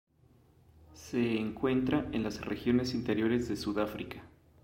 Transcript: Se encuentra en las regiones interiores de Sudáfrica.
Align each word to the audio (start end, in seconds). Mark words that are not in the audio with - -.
Se 0.95 1.37
encuentra 1.37 2.09
en 2.11 2.23
las 2.23 2.43
regiones 2.43 2.95
interiores 2.95 3.47
de 3.47 3.55
Sudáfrica. 3.55 4.23